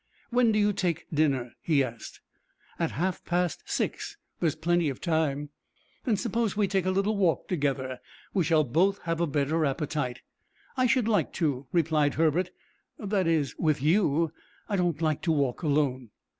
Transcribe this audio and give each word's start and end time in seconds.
"When 0.31 0.51
do 0.51 0.57
you 0.57 0.73
take 0.73 1.05
dinner?" 1.13 1.53
he 1.61 1.83
asked. 1.83 2.21
"At 2.79 2.89
half 2.93 3.23
past 3.23 3.61
six. 3.67 4.17
There 4.39 4.47
is 4.47 4.55
plenty 4.55 4.89
of 4.89 4.99
time." 4.99 5.49
"Then 6.05 6.17
suppose 6.17 6.57
we 6.57 6.67
take 6.67 6.87
a 6.87 6.89
little 6.89 7.15
walk 7.15 7.47
together. 7.47 7.99
We 8.33 8.43
shall 8.43 8.63
both 8.63 8.97
have 9.03 9.21
a 9.21 9.27
better 9.27 9.63
appetite." 9.63 10.21
"I 10.75 10.87
should 10.87 11.07
like 11.07 11.31
to," 11.33 11.67
replied 11.71 12.15
Herbert; 12.15 12.49
"that 12.97 13.27
is, 13.27 13.55
with 13.59 13.79
you. 13.83 14.33
I 14.67 14.75
don't 14.75 15.03
like 15.03 15.21
to 15.21 15.31
walk 15.31 15.61
alone." 15.61 16.09